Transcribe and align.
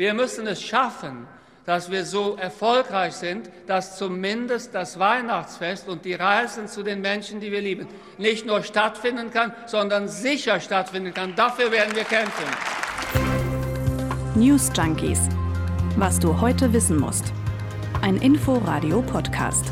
Wir 0.00 0.14
müssen 0.14 0.46
es 0.46 0.62
schaffen, 0.62 1.26
dass 1.66 1.90
wir 1.90 2.06
so 2.06 2.34
erfolgreich 2.36 3.12
sind, 3.12 3.50
dass 3.66 3.98
zumindest 3.98 4.74
das 4.74 4.98
Weihnachtsfest 4.98 5.88
und 5.88 6.06
die 6.06 6.14
Reisen 6.14 6.68
zu 6.68 6.82
den 6.82 7.02
Menschen, 7.02 7.38
die 7.38 7.52
wir 7.52 7.60
lieben, 7.60 7.86
nicht 8.16 8.46
nur 8.46 8.62
stattfinden 8.62 9.30
kann, 9.30 9.52
sondern 9.66 10.08
sicher 10.08 10.58
stattfinden 10.58 11.12
kann. 11.12 11.36
Dafür 11.36 11.70
werden 11.70 11.94
wir 11.94 12.04
kämpfen. 12.04 12.46
News 14.34 14.70
Junkies. 14.74 15.20
Was 15.96 16.18
du 16.18 16.40
heute 16.40 16.72
wissen 16.72 16.98
musst. 16.98 17.34
Ein 18.00 18.16
Info-Radio-Podcast. 18.16 19.66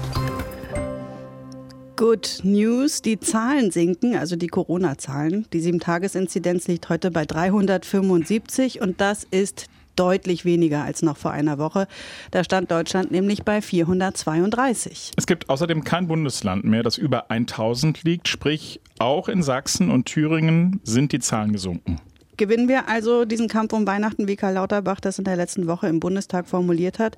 Good 1.97 2.41
News. 2.43 3.01
Die 3.01 3.19
Zahlen 3.19 3.71
sinken, 3.71 4.15
also 4.15 4.37
die 4.37 4.49
Corona-Zahlen. 4.49 5.47
Die 5.55 5.61
Sieben-Tages-Inzidenz 5.61 6.69
liegt 6.69 6.91
heute 6.91 7.11
bei 7.11 7.25
375 7.25 8.83
und 8.83 9.01
das 9.01 9.25
ist 9.25 9.71
deutlich 9.99 10.45
weniger 10.45 10.85
als 10.85 11.03
noch 11.03 11.17
vor 11.17 11.31
einer 11.31 11.59
Woche. 11.59 11.87
Da 12.31 12.45
stand 12.45 12.71
Deutschland 12.71 13.11
nämlich 13.11 13.45
bei 13.45 13.61
432. 13.61 15.13
Es 15.17 15.27
gibt 15.27 15.49
außerdem 15.49 15.85
kein 15.85 16.07
Bundesland 16.07 16.65
mehr, 16.65 16.83
das 16.83 16.99
über 16.99 17.31
1000 17.31 18.05
liegt. 18.05 18.29
Sprich, 18.29 18.81
auch 18.99 19.29
in 19.29 19.43
Sachsen 19.43 19.91
und 19.91 20.07
Thüringen 20.07 20.81
sind 20.85 21.13
die 21.13 21.21
Zahlen 21.21 21.53
gesunken. 21.53 22.01
Gewinnen 22.39 22.69
wir 22.69 22.89
also 22.89 23.25
diesen 23.25 23.49
Kampf 23.49 23.73
um 23.73 23.85
Weihnachten, 23.87 24.29
wie 24.29 24.37
Karl 24.37 24.55
Lauterbach 24.55 25.01
das 25.01 25.19
in 25.19 25.25
der 25.25 25.35
letzten 25.35 25.67
Woche 25.67 25.89
im 25.89 25.99
Bundestag 25.99 26.47
formuliert 26.47 27.01
hat? 27.01 27.17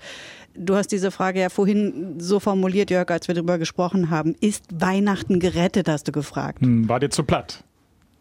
Du 0.54 0.74
hast 0.74 0.88
diese 0.88 1.10
Frage 1.10 1.40
ja 1.40 1.50
vorhin 1.50 2.18
so 2.18 2.40
formuliert, 2.40 2.90
Jörg, 2.90 3.10
als 3.10 3.28
wir 3.28 3.34
darüber 3.34 3.58
gesprochen 3.58 4.08
haben. 4.08 4.34
Ist 4.40 4.64
Weihnachten 4.72 5.38
gerettet, 5.38 5.88
hast 5.88 6.08
du 6.08 6.12
gefragt. 6.12 6.62
Hm, 6.62 6.88
war 6.88 7.00
dir 7.00 7.10
zu 7.10 7.22
platt? 7.22 7.62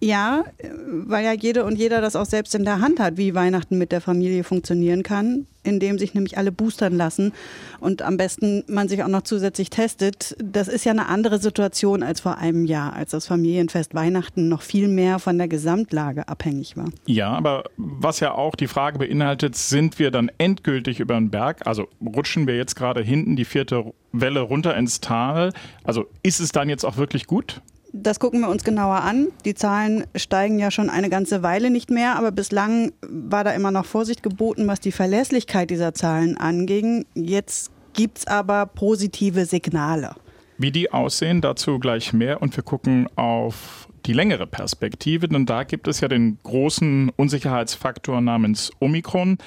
Ja, 0.02 0.46
weil 0.88 1.26
ja 1.26 1.34
jede 1.34 1.66
und 1.66 1.78
jeder 1.78 2.00
das 2.00 2.16
auch 2.16 2.26
selbst 2.26 2.56
in 2.56 2.64
der 2.64 2.80
Hand 2.80 3.00
hat, 3.00 3.18
wie 3.18 3.36
Weihnachten 3.36 3.78
mit 3.78 3.92
der 3.92 4.00
Familie 4.00 4.46
funktionieren 4.46 5.04
kann, 5.04 5.46
indem 5.64 6.00
sich 6.00 6.14
nämlich 6.14 6.38
alle 6.38 6.54
boostern 6.54 6.96
lassen 6.96 7.34
und 7.82 8.02
am 8.02 8.16
besten 8.16 8.64
man 8.68 8.88
sich 8.88 9.04
auch 9.04 9.10
noch 9.10 9.24
zusätzlich 9.24 9.70
testet. 9.70 10.38
Das 10.42 10.70
ist 10.70 10.86
ja 10.86 10.94
eine 10.94 11.08
andere 11.08 11.40
Situation 11.40 12.02
als 12.02 12.22
vor 12.22 12.38
einem 12.38 12.66
Jahr, 12.66 12.94
als 12.94 13.12
das 13.12 13.28
Familienfest 13.28 13.94
Weihnachten 13.94 14.48
noch 14.48 14.62
viel 14.62 14.88
mehr 14.88 15.20
von 15.20 15.38
der 15.38 15.50
Gesamtlage 15.50 16.30
abhängig 16.30 16.78
war. 16.78 16.88
Ja, 17.06 17.32
aber 17.32 17.66
was 17.76 18.22
ja 18.22 18.34
auch 18.34 18.56
die 18.56 18.68
Frage 18.68 19.00
beinhaltet, 19.00 19.58
sind 19.58 20.00
wir 20.00 20.12
dann 20.12 20.32
endgültig 20.38 21.02
über 21.02 21.16
den 21.16 21.30
Berg? 21.30 21.68
Also 21.68 21.90
rutschen 22.02 22.48
wir 22.48 22.56
jetzt 22.56 22.76
gerade 22.76 23.02
hinten 23.02 23.36
die 23.36 23.46
vierte 23.46 23.94
Welle 24.14 24.40
runter 24.40 24.78
ins 24.78 25.02
Tal? 25.02 25.52
Also 25.84 26.06
ist 26.24 26.40
es 26.40 26.54
dann 26.54 26.70
jetzt 26.70 26.86
auch 26.86 26.96
wirklich 26.96 27.28
gut? 27.28 27.62
Das 27.92 28.20
gucken 28.20 28.42
wir 28.42 28.50
uns 28.50 28.64
genauer 28.64 29.02
an. 29.02 29.30
Die 29.46 29.56
Zahlen 29.56 30.06
steigen 30.16 30.60
ja 30.60 30.70
schon 30.70 30.90
eine 30.90 31.10
ganze 31.10 31.42
Weile 31.42 31.72
nicht 31.72 31.90
mehr, 31.90 32.16
aber 32.18 32.32
bislang 32.32 32.92
war 33.02 33.44
da 33.44 33.52
immer 33.52 33.72
noch 33.72 33.86
Vorsicht 33.86 34.22
geboten, 34.22 34.68
was 34.68 34.80
die 34.80 34.92
Verlässlichkeit 34.92 35.72
dieser 35.72 35.94
Zahlen 35.94 36.38
anging. 36.38 37.06
Jetzt 37.16 37.72
gibt 37.94 38.20
es 38.20 38.28
aber 38.28 38.68
positive 38.68 39.46
Signale. 39.46 40.16
Wie 40.58 40.72
die 40.72 40.92
aussehen, 40.92 41.42
dazu 41.42 41.80
gleich 41.80 42.14
mehr 42.14 42.42
und 42.42 42.56
wir 42.56 42.64
gucken 42.64 43.08
auf 43.16 43.88
die 44.06 44.14
längere 44.14 44.46
Perspektive, 44.46 45.28
denn 45.28 45.46
da 45.46 45.64
gibt 45.64 45.88
es 45.88 46.00
ja 46.00 46.08
den 46.08 46.38
großen 46.44 47.12
Unsicherheitsfaktor 47.16 48.22
namens 48.22 48.72
Omikron, 48.80 49.38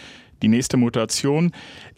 die 0.42 0.48
nächste 0.48 0.76
Mutation. 0.76 1.52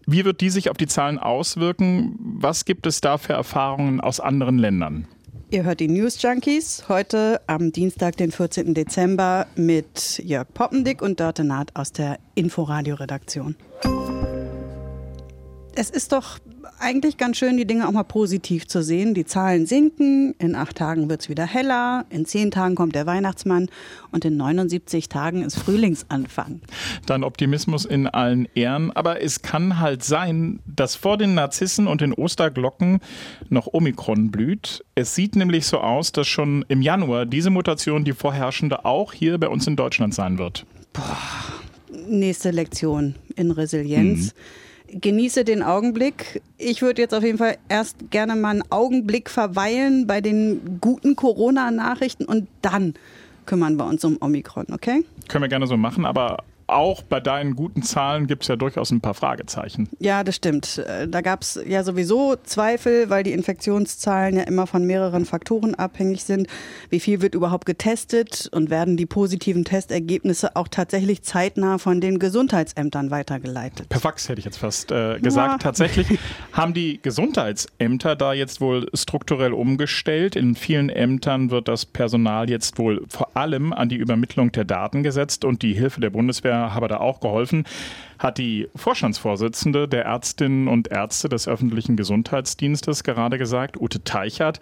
Wie 0.07 0.25
wird 0.25 0.41
die 0.41 0.51
sich 0.51 0.69
auf 0.69 0.77
die 0.77 0.87
Zahlen 0.87 1.19
auswirken? 1.19 2.17
Was 2.19 2.65
gibt 2.65 2.87
es 2.87 3.01
da 3.01 3.17
für 3.17 3.33
Erfahrungen 3.33 4.01
aus 4.01 4.21
anderen 4.21 4.59
Ländern? 4.59 5.09
Ihr 5.51 5.65
hört 5.65 5.81
die 5.81 5.89
News 5.89 6.21
Junkies 6.21 6.89
heute 6.89 7.41
am 7.47 7.71
Dienstag, 7.71 8.17
den 8.17 8.33
14. 8.33 8.75
Dezember 8.75 9.47
mit 9.55 10.21
Jörg 10.25 10.49
Poppendick 10.53 11.01
und 11.03 11.21
Dörte 11.21 11.45
Naht 11.45 11.77
aus 11.77 11.93
der 11.93 12.19
Inforadio-Redaktion. 12.35 13.57
Es 15.77 15.91
ist 15.91 16.13
doch 16.13 16.39
eigentlich 16.79 17.17
ganz 17.17 17.37
schön, 17.37 17.57
die 17.57 17.67
Dinge 17.67 17.87
auch 17.89 17.93
mal 17.93 18.03
positiv 18.03 18.67
zu 18.67 18.83
sehen. 18.83 19.15
Die 19.15 19.25
Zahlen 19.25 19.67
sinken, 19.67 20.35
in 20.39 20.55
acht 20.55 20.77
Tagen 20.77 21.09
wird 21.09 21.23
es 21.23 21.29
wieder 21.29 21.47
heller, 21.47 22.05
in 22.11 22.27
zehn 22.27 22.51
Tagen 22.51 22.75
kommt 22.75 22.95
der 22.95 23.07
Weihnachtsmann 23.07 23.69
und 24.13 24.25
in 24.25 24.37
79 24.37 25.09
Tagen 25.09 25.43
ist 25.43 25.57
Frühlingsanfang. 25.57 26.61
Dann 27.07 27.25
Optimismus 27.25 27.85
in 27.85 28.07
allen 28.07 28.49
Ehren, 28.55 28.91
aber 28.93 29.23
es 29.23 29.43
kann 29.43 29.81
halt 29.81 30.05
sein, 30.05 30.61
dass 30.67 30.97
vor 30.97 31.17
den 31.17 31.35
Narzissen 31.35 31.87
und 31.87 32.01
den 32.01 32.13
Osterglocken 32.13 33.01
noch 33.49 33.69
Omikron 33.73 34.31
blüht. 34.31 34.85
Es 34.95 35.15
sieht 35.15 35.37
nämlich 35.37 35.67
so 35.67 35.79
aus, 35.79 36.13
dass 36.13 36.27
schon 36.27 36.65
im 36.69 36.83
Januar 36.83 37.27
diese 37.27 37.51
Mutation 37.51 38.05
die 38.05 38.13
vorherrschende 38.13 38.85
auch 38.85 39.13
hier 39.13 39.39
bei 39.39 39.49
uns 39.49 39.67
in 39.67 39.77
Deutschland 39.77 40.15
sein 40.15 40.39
wird. 40.39 40.67
Boah, 40.93 41.19
nächste 42.09 42.51
Lektion 42.51 43.15
in 43.37 43.51
Resilienz. 43.51 44.35
Mhm 44.35 44.39
genieße 44.89 45.45
den 45.45 45.63
Augenblick. 45.63 46.43
Ich 46.59 46.83
würde 46.83 47.03
jetzt 47.03 47.15
auf 47.15 47.25
jeden 47.25 47.39
Fall 47.39 47.57
erst 47.69 48.11
gerne 48.11 48.37
mal 48.37 48.51
einen 48.51 48.71
Augenblick 48.71 49.31
verweilen 49.31 50.07
bei 50.07 50.21
den 50.21 50.79
guten 50.81 51.17
Corona-Nachrichten 51.17 52.25
und 52.25 52.49
dann 52.63 52.95
kümmern 53.47 53.77
wir 53.77 53.87
uns 53.87 54.05
um 54.05 54.17
Omikron, 54.21 54.67
okay? 54.73 55.05
Können 55.29 55.43
wir 55.43 55.49
gerne 55.49 55.67
so 55.67 55.77
machen, 55.77 56.07
aber 56.07 56.39
auch 56.75 57.03
bei 57.03 57.21
deinen 57.21 57.55
guten 57.55 57.83
Zahlen 57.83 58.27
gibt 58.27 58.43
es 58.43 58.49
ja 58.49 58.57
durchaus 58.57 58.91
ein 58.91 59.01
paar 59.01 59.15
Fragezeichen. 59.15 59.89
Ja, 60.01 60.25
das 60.25 60.37
stimmt. 60.37 60.79
Äh, 60.79 61.09
da 61.09 61.21
gab 61.21 61.43
es 61.43 61.59
ja 61.67 61.85
sowieso 61.85 62.35
Zweifel, 62.43 63.09
weil 63.11 63.23
die 63.23 63.33
Infektionszahlen 63.33 64.37
ja 64.37 64.43
immer 64.43 64.67
von 64.67 64.85
mehreren 64.85 65.25
Faktoren 65.25 65.75
abhängig 65.75 66.25
sind. 66.25 66.49
Wie 66.91 67.01
viel 67.01 67.23
wird 67.23 67.35
überhaupt 67.35 67.65
getestet 67.65 68.49
und 68.53 68.71
werden 68.71 68.97
die 68.97 69.07
positiven 69.07 69.65
Testergebnisse 69.65 70.57
auch 70.57 70.69
tatsächlich 70.69 71.23
zeitnah 71.23 71.79
von 71.79 72.01
den 72.01 72.19
Gesundheitsämtern 72.19 73.11
weitergeleitet? 73.11 73.89
Per 73.89 74.01
Fax 74.01 74.29
hätte 74.29 74.41
ich 74.41 74.45
jetzt 74.45 74.59
fast 74.59 74.91
äh, 74.91 75.21
gesagt. 75.21 75.53
Ja. 75.53 75.59
Tatsächlich 75.59 76.19
haben 76.53 76.75
die 76.75 77.01
Gesundheitsämter 77.01 78.17
da 78.17 78.33
jetzt 78.33 78.61
wohl 78.61 78.89
strukturell 78.95 79.53
umgestellt. 79.53 80.35
In 80.35 80.57
vielen 80.57 80.89
Ämtern 80.89 81.51
wird 81.51 81.69
das 81.69 81.87
Personal 81.87 82.51
jetzt 82.51 82.79
wohl 82.79 83.05
vor 83.09 83.37
allem 83.37 83.73
an 83.73 83.89
die 83.89 83.97
Übermittlung 83.97 84.51
der 84.51 84.65
Daten 84.65 85.05
gesetzt 85.05 85.45
und 85.45 85.63
die 85.63 85.75
Hilfe 85.75 86.01
der 86.01 86.11
Bundeswehr 86.11 86.64
habe 86.73 86.89
da 86.89 86.99
auch 86.99 87.21
geholfen, 87.21 87.65
hat 88.19 88.39
die 88.39 88.69
Vorstandsvorsitzende 88.75 89.89
der 89.89 90.05
Ärztinnen 90.05 90.69
und 90.69 90.89
Ärzte 90.89 91.29
des 91.29 91.49
öffentlichen 91.49 91.97
Gesundheitsdienstes 91.97 93.05
gerade 93.05 93.37
gesagt, 93.37 93.77
Ute 93.79 94.05
Teichert. 94.05 94.61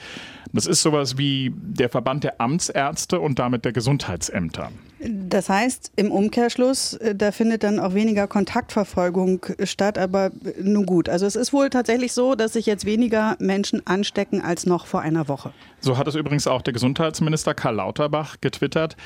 Das 0.53 0.67
ist 0.67 0.83
sowas 0.83 1.19
wie 1.19 1.53
der 1.55 1.91
Verband 1.91 2.25
der 2.25 2.41
Amtsärzte 2.41 3.21
und 3.21 3.39
damit 3.39 3.65
der 3.65 3.73
Gesundheitsämter. 3.73 4.71
Das 5.05 5.49
heißt, 5.49 5.93
im 5.97 6.13
Umkehrschluss, 6.13 6.95
äh, 6.95 7.15
da 7.15 7.33
findet 7.33 7.65
dann 7.65 7.81
auch 7.81 7.95
weniger 7.95 8.29
Kontaktverfolgung 8.29 9.45
statt, 9.65 9.99
aber 9.99 10.31
nun 10.61 10.87
gut. 10.87 11.09
Also 11.09 11.27
es 11.27 11.35
ist 11.35 11.53
wohl 11.53 11.71
tatsächlich 11.71 12.13
so, 12.13 12.37
dass 12.37 12.53
sich 12.53 12.67
jetzt 12.67 12.85
weniger 12.85 13.37
Menschen 13.41 13.85
anstecken 13.87 14.41
als 14.41 14.65
noch 14.65 14.87
vor 14.87 15.01
einer 15.01 15.27
Woche. 15.27 15.53
So 15.81 15.99
hat 15.99 16.07
es 16.07 16.15
übrigens 16.15 16.47
auch 16.47 16.63
der 16.63 16.73
Gesundheitsminister 16.73 17.55
Karl 17.55 17.75
Lauterbach 17.75 18.37
getwittert. 18.41 18.97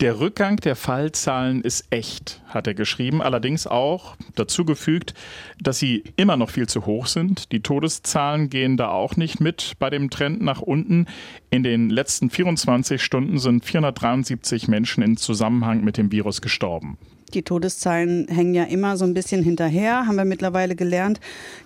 Der 0.00 0.18
Rückgang 0.18 0.56
der 0.56 0.74
Fallzahlen 0.74 1.62
ist 1.62 1.84
echt, 1.90 2.42
hat 2.48 2.66
er 2.66 2.74
geschrieben. 2.74 3.22
Allerdings 3.22 3.68
auch 3.68 4.16
dazu 4.34 4.64
gefügt, 4.64 5.14
dass 5.60 5.78
sie 5.78 6.02
immer 6.16 6.36
noch 6.36 6.50
viel 6.50 6.68
zu 6.68 6.86
hoch 6.86 7.06
sind. 7.06 7.52
Die 7.52 7.60
Todeszahlen 7.60 8.50
gehen 8.50 8.76
da 8.76 8.88
auch 8.88 9.14
nicht 9.16 9.40
mit 9.40 9.74
bei 9.78 9.90
dem 9.90 10.10
Trend 10.10 10.42
nach 10.42 10.60
unten. 10.60 11.06
In 11.50 11.62
den 11.62 11.88
letzten 11.88 12.30
24 12.30 13.00
Stunden 13.00 13.38
sind 13.38 13.64
473 13.64 14.66
Menschen 14.66 15.04
in 15.04 15.16
Zusammenhang 15.16 15.43
mit 15.50 15.96
dem 15.96 16.12
Virus 16.12 16.40
gestorben. 16.40 16.98
Die 17.34 17.42
Todeszahlen 17.42 18.28
hängen 18.28 18.54
ja 18.54 18.64
immer 18.64 18.96
so 18.96 19.04
ein 19.04 19.12
bisschen 19.12 19.42
hinterher, 19.42 20.06
haben 20.06 20.16
wir 20.16 20.24
mittlerweile 20.24 20.76
gelernt. 20.76 21.18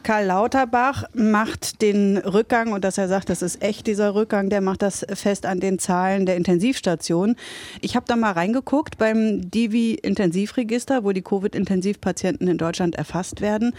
Karl 0.03 0.25
Lauterbach 0.25 1.05
macht 1.12 1.83
den 1.83 2.17
Rückgang, 2.17 2.72
und 2.72 2.84
dass 2.84 2.97
er 2.97 3.06
sagt, 3.09 3.28
das 3.28 3.43
ist 3.43 3.62
echt 3.62 3.87
dieser 3.87 4.15
Rückgang, 4.15 4.49
der 4.49 4.62
macht 4.62 4.81
das 4.81 5.05
fest 5.12 5.44
an 5.44 5.61
den 5.61 5.78
Zahlen 5.78 6.25
der 6.25 6.37
Intensivstation. 6.37 7.37
Ich 7.83 7.97
habe 7.97 8.06
da 8.09 8.17
mal 8.17 8.33
reingeguckt 8.33 8.97
beim 8.97 9.50
Divi-Intensivregister, 9.50 11.05
wo 11.05 11.12
die 11.12 11.22
Covid-Intensivpatienten 11.22 12.49
in 12.49 12.56
Deutschland 12.56 12.94
erfasst 12.94 13.43
werden. 13.43 13.75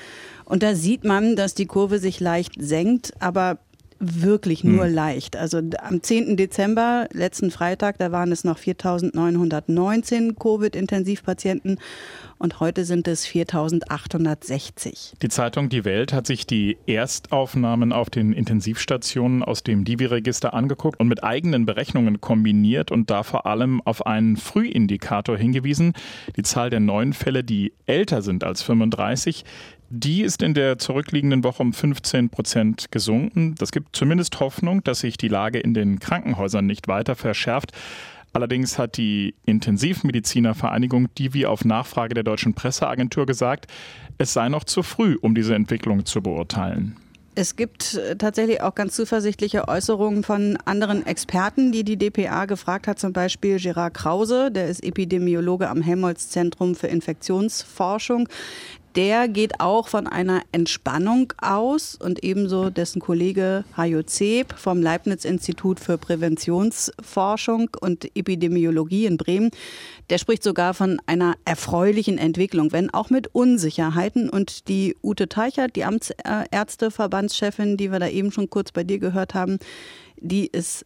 Und 0.45 0.61
da 0.61 0.75
sieht 0.75 1.03
man, 1.03 1.35
dass 1.35 1.55
die 1.55 1.65
Kurve 1.65 1.97
sich 1.97 2.19
leicht 2.19 2.53
senkt, 2.59 3.13
aber 3.19 3.57
wirklich 3.99 4.63
nur 4.63 4.85
hm. 4.85 4.93
leicht. 4.93 5.35
Also 5.35 5.61
am 5.79 6.01
10. 6.01 6.37
Dezember, 6.37 7.07
letzten 7.11 7.51
Freitag, 7.51 7.97
da 7.97 8.11
waren 8.11 8.31
es 8.31 8.43
noch 8.43 8.57
4.919 8.57 10.35
Covid-Intensivpatienten 10.35 11.79
und 12.37 12.61
heute 12.61 12.85
sind 12.85 13.07
es 13.07 13.27
4.860. 13.27 15.13
Die 15.21 15.29
Zeitung 15.29 15.67
Die 15.67 15.83
Welt 15.83 16.13
hat 16.13 16.25
sich 16.25 16.47
die 16.47 16.77
Erstaufnahmen 16.87 17.91
auf 17.91 18.09
den 18.09 18.31
Intensivstationen 18.31 19.43
aus 19.43 19.63
dem 19.63 19.83
Divi-Register 19.83 20.53
angeguckt 20.53 20.99
und 20.99 21.09
mit 21.09 21.23
eigenen 21.23 21.65
Berechnungen 21.65 22.21
kombiniert 22.21 22.91
und 22.91 23.09
da 23.09 23.23
vor 23.23 23.45
allem 23.45 23.81
auf 23.83 24.05
einen 24.05 24.37
Frühindikator 24.37 25.37
hingewiesen. 25.37 25.93
Die 26.37 26.43
Zahl 26.43 26.69
der 26.69 26.79
neuen 26.79 27.11
Fälle, 27.11 27.43
die 27.43 27.73
älter 27.85 28.21
sind 28.21 28.45
als 28.45 28.61
35, 28.61 29.43
die 29.89 30.21
ist 30.21 30.41
in 30.41 30.53
der 30.53 30.77
zurückliegenden 30.77 31.43
Woche 31.43 31.63
um 31.63 31.73
15 31.73 32.29
Prozent 32.29 32.91
gesunken. 32.91 33.55
Das 33.57 33.71
gibt 33.71 33.95
zumindest 33.95 34.39
Hoffnung, 34.39 34.83
dass 34.83 34.99
sich 34.99 35.17
die 35.17 35.27
Lage 35.27 35.59
in 35.59 35.73
den 35.73 35.99
Krankenhäusern 35.99 36.65
nicht 36.65 36.87
weiter 36.87 37.15
verschärft. 37.15 37.71
Allerdings 38.31 38.77
hat 38.77 38.97
die 38.97 39.33
Intensivmedizinervereinigung 39.45 41.13
Divi 41.15 41.47
auf 41.47 41.65
Nachfrage 41.65 42.13
der 42.13 42.23
deutschen 42.23 42.53
Presseagentur 42.53 43.25
gesagt, 43.25 43.65
es 44.19 44.33
sei 44.33 44.49
noch 44.49 44.63
zu 44.63 44.83
früh, 44.83 45.17
um 45.19 45.33
diese 45.33 45.55
Entwicklung 45.55 46.05
zu 46.05 46.21
beurteilen. 46.21 46.95
Es 47.35 47.55
gibt 47.55 47.95
äh, 47.95 48.17
tatsächlich 48.17 48.61
auch 48.61 48.75
ganz 48.75 48.95
zuversichtliche 48.95 49.67
Äußerungen 49.67 50.23
von 50.23 50.57
anderen 50.65 51.05
Experten, 51.05 51.71
die 51.71 51.85
die 51.85 51.95
DPA 51.95 52.45
gefragt 52.45 52.85
hat, 52.85 52.99
zum 52.99 53.13
Beispiel 53.13 53.59
Gerard 53.59 53.93
Krause, 53.93 54.51
der 54.51 54.67
ist 54.67 54.83
Epidemiologe 54.83 55.69
am 55.69 55.81
Helmholtz-Zentrum 55.81 56.75
für 56.75 56.87
Infektionsforschung 56.87 58.27
der 58.95 59.27
geht 59.27 59.59
auch 59.59 59.87
von 59.87 60.07
einer 60.07 60.41
Entspannung 60.51 61.33
aus 61.41 61.95
und 61.95 62.23
ebenso 62.23 62.69
dessen 62.69 62.99
Kollege 63.01 63.63
Hajo 63.77 64.03
Zeb 64.03 64.53
vom 64.57 64.81
Leibniz-Institut 64.81 65.79
für 65.79 65.97
Präventionsforschung 65.97 67.69
und 67.79 68.05
Epidemiologie 68.15 69.05
in 69.05 69.17
Bremen, 69.17 69.51
der 70.09 70.17
spricht 70.17 70.43
sogar 70.43 70.73
von 70.73 70.99
einer 71.05 71.35
erfreulichen 71.45 72.17
Entwicklung, 72.17 72.71
wenn 72.71 72.89
auch 72.89 73.09
mit 73.09 73.33
Unsicherheiten. 73.33 74.29
Und 74.29 74.67
die 74.67 74.95
Ute 75.03 75.29
Teichert, 75.29 75.75
die 75.75 75.85
Amtsärzteverbandschefin, 75.85 77.77
die 77.77 77.91
wir 77.91 77.99
da 77.99 78.07
eben 78.07 78.31
schon 78.31 78.49
kurz 78.49 78.71
bei 78.71 78.83
dir 78.83 78.99
gehört 78.99 79.33
haben, 79.33 79.59
die 80.21 80.47
ist 80.47 80.85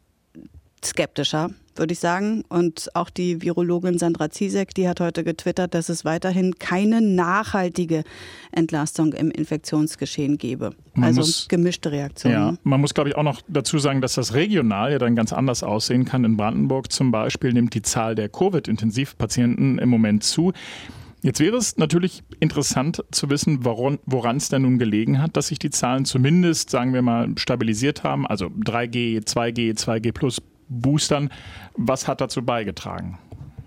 skeptischer 0.86 1.50
würde 1.78 1.94
ich 1.94 2.00
sagen. 2.00 2.44
Und 2.50 2.90
auch 2.94 3.10
die 3.10 3.42
Virologin 3.42 3.98
Sandra 3.98 4.30
Ziesek, 4.30 4.74
die 4.74 4.88
hat 4.88 5.00
heute 5.00 5.24
getwittert, 5.24 5.74
dass 5.74 5.90
es 5.90 6.06
weiterhin 6.06 6.56
keine 6.56 7.02
nachhaltige 7.02 8.04
Entlastung 8.52 9.14
im 9.14 9.32
Infektionsgeschehen 9.32 10.38
gebe. 10.38 10.72
Man 10.94 11.06
also 11.06 11.22
muss, 11.22 11.48
gemischte 11.48 11.92
Reaktionen. 11.92 12.36
Ja, 12.36 12.54
man 12.64 12.82
muss, 12.82 12.94
glaube 12.94 13.10
ich, 13.10 13.16
auch 13.16 13.24
noch 13.24 13.42
dazu 13.48 13.80
sagen, 13.80 14.02
dass 14.02 14.14
das 14.14 14.34
regional 14.34 14.92
ja 14.92 15.00
dann 15.00 15.16
ganz 15.16 15.34
anders 15.34 15.64
aussehen 15.64 16.06
kann. 16.06 16.24
In 16.24 16.38
Brandenburg 16.38 16.92
zum 16.92 17.12
Beispiel 17.12 17.54
nimmt 17.54 17.74
die 17.74 17.82
Zahl 17.82 18.16
der 18.16 18.30
Covid-Intensivpatienten 18.30 19.80
im 19.80 19.90
Moment 19.90 20.24
zu. 20.24 20.54
Jetzt 21.26 21.40
wäre 21.40 21.56
es 21.56 21.78
natürlich 21.78 22.22
interessant 22.42 23.02
zu 23.12 23.30
wissen, 23.30 23.64
woran 23.64 24.38
es 24.38 24.50
denn 24.50 24.64
nun 24.64 24.78
gelegen 24.78 25.22
hat, 25.22 25.38
dass 25.38 25.48
sich 25.48 25.58
die 25.58 25.70
Zahlen 25.70 26.04
zumindest, 26.04 26.70
sagen 26.70 26.94
wir 26.94 27.02
mal, 27.02 27.30
stabilisiert 27.38 28.04
haben. 28.04 28.28
Also 28.28 28.48
3G, 28.48 29.26
2G, 29.26 29.80
2G 29.80 30.12
plus 30.12 30.42
Boostern. 30.70 31.30
Was 31.76 32.08
hat 32.08 32.22
dazu 32.22 32.44
beigetragen? 32.44 33.18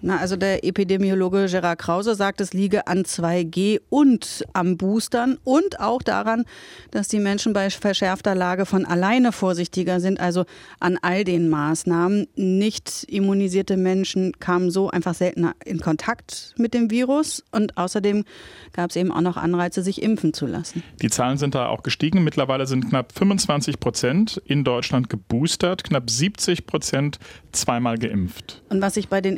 Na, 0.02 0.18
also 0.18 0.36
der 0.36 0.62
Epidemiologe 0.62 1.46
Gerard 1.48 1.78
Krause 1.78 2.14
sagt, 2.14 2.40
es 2.40 2.52
liege 2.52 2.86
an 2.86 3.04
2G 3.04 3.80
und 3.88 4.44
am 4.52 4.76
Boostern 4.76 5.38
und 5.42 5.80
auch 5.80 6.02
daran, 6.02 6.44
dass 6.90 7.08
die 7.08 7.18
Menschen 7.18 7.52
bei 7.54 7.70
verschärfter 7.70 8.34
Lage 8.34 8.66
von 8.66 8.84
alleine 8.84 9.32
vorsichtiger 9.32 10.00
sind, 10.00 10.20
also 10.20 10.44
an 10.80 10.98
all 11.00 11.24
den 11.24 11.48
Maßnahmen. 11.48 12.28
Nicht 12.36 13.04
immunisierte 13.08 13.76
Menschen 13.76 14.38
kamen 14.38 14.70
so 14.70 14.90
einfach 14.90 15.14
seltener 15.14 15.54
in 15.64 15.80
Kontakt 15.80 16.54
mit 16.58 16.74
dem 16.74 16.90
Virus 16.90 17.42
und 17.50 17.78
außerdem 17.78 18.24
gab 18.74 18.90
es 18.90 18.96
eben 18.96 19.10
auch 19.10 19.22
noch 19.22 19.38
Anreize, 19.38 19.82
sich 19.82 20.02
impfen 20.02 20.34
zu 20.34 20.46
lassen. 20.46 20.82
Die 21.00 21.08
Zahlen 21.08 21.38
sind 21.38 21.54
da 21.54 21.68
auch 21.68 21.82
gestiegen. 21.82 22.22
Mittlerweile 22.22 22.66
sind 22.66 22.90
knapp 22.90 23.12
25 23.12 23.80
Prozent 23.80 24.42
in 24.44 24.62
Deutschland 24.62 25.08
geboostert, 25.08 25.84
knapp 25.84 26.10
70 26.10 26.66
Prozent 26.66 27.18
zweimal 27.52 27.96
geimpft. 27.96 28.62
Und 28.68 28.82
was 28.82 28.94
sich 28.94 29.08
bei 29.08 29.20
den 29.20 29.36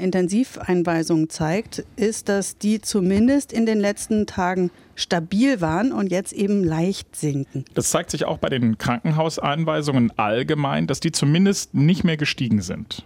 Intensiveinweisungen 0.57 1.29
zeigt, 1.29 1.85
ist, 1.97 2.29
dass 2.29 2.59
die 2.59 2.81
zumindest 2.81 3.53
in 3.53 3.67
den 3.67 3.79
letzten 3.79 4.27
Tagen 4.27 4.71
stabil 4.95 5.61
waren 5.61 5.93
und 5.93 6.11
jetzt 6.11 6.33
eben 6.33 6.65
leicht 6.65 7.15
sinken. 7.15 7.65
Das 7.75 7.91
zeigt 7.91 8.11
sich 8.11 8.25
auch 8.25 8.39
bei 8.39 8.49
den 8.49 8.79
Krankenhauseinweisungen 8.79 10.13
allgemein, 10.17 10.89
dass 10.89 10.99
die 10.99 11.13
zumindest 11.13 11.73
nicht 11.73 12.03
mehr 12.03 12.17
gestiegen 12.17 12.63
sind. 12.63 13.05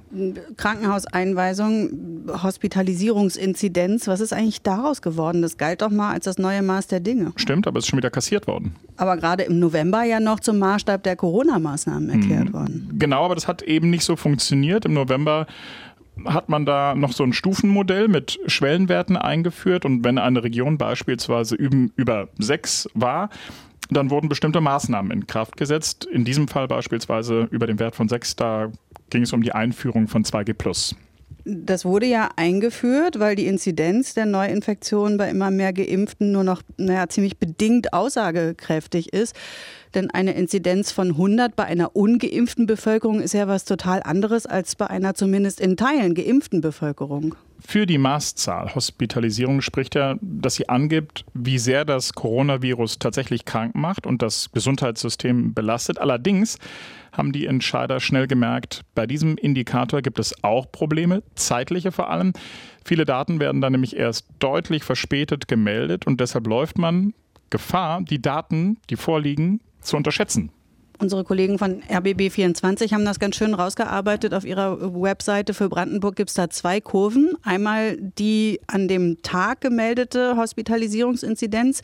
Krankenhauseinweisungen, 0.56 2.30
Hospitalisierungsinzidenz, 2.42 4.06
was 4.06 4.20
ist 4.20 4.32
eigentlich 4.32 4.62
daraus 4.62 5.02
geworden? 5.02 5.42
Das 5.42 5.58
galt 5.58 5.82
doch 5.82 5.90
mal 5.90 6.12
als 6.12 6.24
das 6.24 6.38
neue 6.38 6.62
Maß 6.62 6.86
der 6.86 7.00
Dinge. 7.00 7.32
Stimmt, 7.36 7.66
aber 7.66 7.78
es 7.78 7.84
ist 7.84 7.90
schon 7.90 7.98
wieder 7.98 8.10
kassiert 8.10 8.46
worden. 8.46 8.74
Aber 8.96 9.18
gerade 9.18 9.42
im 9.42 9.58
November 9.58 10.02
ja 10.02 10.18
noch 10.18 10.40
zum 10.40 10.58
Maßstab 10.58 11.02
der 11.02 11.16
Corona-Maßnahmen 11.16 12.08
erklärt 12.08 12.48
mhm. 12.48 12.52
worden. 12.54 12.94
Genau, 12.98 13.24
aber 13.24 13.34
das 13.34 13.46
hat 13.48 13.60
eben 13.60 13.90
nicht 13.90 14.04
so 14.04 14.16
funktioniert. 14.16 14.86
Im 14.86 14.94
November 14.94 15.46
hat 16.24 16.48
man 16.48 16.66
da 16.66 16.94
noch 16.94 17.12
so 17.12 17.24
ein 17.24 17.32
Stufenmodell 17.32 18.08
mit 18.08 18.38
Schwellenwerten 18.46 19.16
eingeführt 19.16 19.84
und 19.84 20.04
wenn 20.04 20.18
eine 20.18 20.44
Region 20.44 20.78
beispielsweise 20.78 21.56
über 21.56 22.28
sechs 22.38 22.88
war, 22.94 23.30
dann 23.90 24.10
wurden 24.10 24.28
bestimmte 24.28 24.60
Maßnahmen 24.60 25.10
in 25.10 25.26
Kraft 25.26 25.56
gesetzt. 25.56 26.04
In 26.04 26.24
diesem 26.24 26.48
Fall 26.48 26.68
beispielsweise 26.68 27.48
über 27.50 27.66
den 27.66 27.78
Wert 27.78 27.94
von 27.94 28.08
sechs, 28.08 28.36
da 28.36 28.70
ging 29.10 29.22
es 29.22 29.32
um 29.32 29.42
die 29.42 29.52
Einführung 29.52 30.08
von 30.08 30.24
2G+. 30.24 30.94
Das 31.44 31.84
wurde 31.84 32.06
ja 32.06 32.28
eingeführt, 32.36 33.18
weil 33.18 33.34
die 33.34 33.46
Inzidenz 33.46 34.14
der 34.14 34.26
Neuinfektionen 34.26 35.18
bei 35.18 35.28
immer 35.28 35.50
mehr 35.50 35.72
Geimpften 35.72 36.30
nur 36.30 36.44
noch 36.44 36.62
naja, 36.76 37.08
ziemlich 37.08 37.38
bedingt 37.38 37.92
aussagekräftig 37.92 39.12
ist. 39.12 39.34
Denn 39.94 40.10
eine 40.10 40.34
Inzidenz 40.34 40.92
von 40.92 41.08
100 41.08 41.56
bei 41.56 41.64
einer 41.64 41.96
ungeimpften 41.96 42.66
Bevölkerung 42.66 43.20
ist 43.20 43.34
ja 43.34 43.48
was 43.48 43.64
total 43.64 44.02
anderes 44.04 44.46
als 44.46 44.76
bei 44.76 44.86
einer 44.86 45.14
zumindest 45.14 45.60
in 45.60 45.76
Teilen 45.76 46.14
geimpften 46.14 46.60
Bevölkerung. 46.60 47.34
Für 47.64 47.86
die 47.86 47.98
Maßzahl 47.98 48.74
Hospitalisierung 48.74 49.60
spricht 49.60 49.94
er, 49.96 50.18
dass 50.20 50.56
sie 50.56 50.68
angibt, 50.68 51.24
wie 51.32 51.58
sehr 51.58 51.84
das 51.84 52.12
Coronavirus 52.12 52.98
tatsächlich 52.98 53.44
krank 53.44 53.74
macht 53.74 54.06
und 54.06 54.20
das 54.20 54.50
Gesundheitssystem 54.52 55.54
belastet. 55.54 55.98
Allerdings 55.98 56.58
haben 57.12 57.32
die 57.32 57.46
Entscheider 57.46 58.00
schnell 58.00 58.26
gemerkt, 58.26 58.82
bei 58.94 59.06
diesem 59.06 59.36
Indikator 59.36 60.02
gibt 60.02 60.18
es 60.18 60.42
auch 60.42 60.70
Probleme, 60.72 61.22
zeitliche 61.34 61.92
vor 61.92 62.10
allem. 62.10 62.32
Viele 62.84 63.04
Daten 63.04 63.38
werden 63.38 63.60
dann 63.60 63.72
nämlich 63.72 63.96
erst 63.96 64.26
deutlich 64.38 64.82
verspätet 64.82 65.46
gemeldet 65.46 66.06
und 66.06 66.20
deshalb 66.20 66.46
läuft 66.46 66.78
man 66.78 67.14
Gefahr, 67.50 68.02
die 68.02 68.20
Daten, 68.20 68.78
die 68.90 68.96
vorliegen, 68.96 69.60
zu 69.80 69.96
unterschätzen. 69.96 70.50
Unsere 71.02 71.24
Kollegen 71.24 71.58
von 71.58 71.82
RBB24 71.90 72.92
haben 72.92 73.04
das 73.04 73.18
ganz 73.18 73.34
schön 73.34 73.54
rausgearbeitet. 73.54 74.34
Auf 74.34 74.44
ihrer 74.44 74.78
Webseite 75.02 75.52
für 75.52 75.68
Brandenburg 75.68 76.14
gibt 76.14 76.30
es 76.30 76.36
da 76.36 76.48
zwei 76.48 76.80
Kurven. 76.80 77.32
Einmal 77.42 77.96
die 77.96 78.60
an 78.68 78.86
dem 78.86 79.20
Tag 79.20 79.62
gemeldete 79.62 80.36
Hospitalisierungsinzidenz 80.36 81.80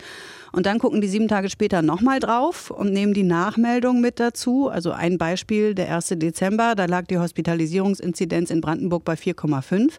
und 0.53 0.67
dann 0.67 0.79
gucken 0.79 1.01
die 1.01 1.09
sieben 1.09 1.27
Tage 1.27 1.51
später 1.51 1.83
nochmal 1.83 2.21
drauf 2.21 2.71
und 2.71 2.93
nehmen 2.93 3.13
die 3.13 3.25
Nachmeldung 3.25 4.01
mit 4.01 4.21
dazu. 4.21 4.69
Also 4.69 4.93
ein 4.93 5.19
Beispiel, 5.19 5.75
der 5.75 5.93
1. 5.93 6.11
Dezember, 6.11 6.77
da 6.77 6.85
lag 6.85 7.09
die 7.09 7.19
Hospitalisierungsinzidenz 7.19 8.53
in 8.53 8.61
Brandenburg 8.61 9.05
bei 9.05 9.15
4,5. 9.15 9.95